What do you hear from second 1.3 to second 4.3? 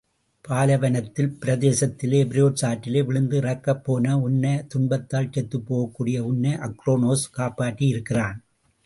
பிரதேசத்திலே எபிரேட்ஸ் ஆற்றிலே விழுந்து இறக்கப் போன